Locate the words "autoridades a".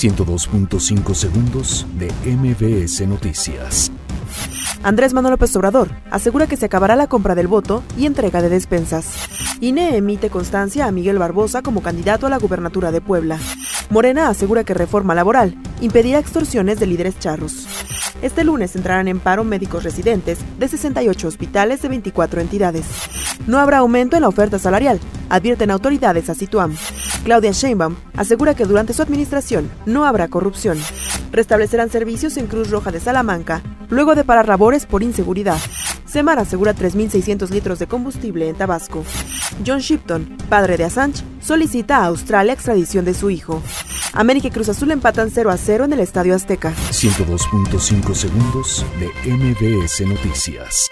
25.70-26.34